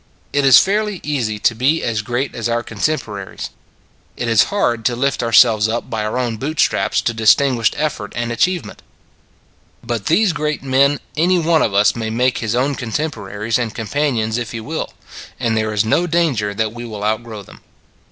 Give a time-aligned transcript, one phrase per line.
[0.33, 3.51] It is fairly easy to be as great as our contemporaries.
[4.17, 8.31] It is hard to lift ourselves by our own boot straps to distinguished effort and
[8.31, 8.81] achieve ment.
[9.83, 13.85] But these great men, any one of us may make his own contemporaries and com
[13.89, 14.91] panions if he will;
[15.39, 17.61] and there is no danger that we will outgrow them.